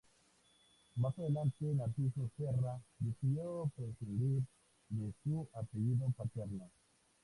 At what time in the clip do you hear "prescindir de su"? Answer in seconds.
3.75-5.47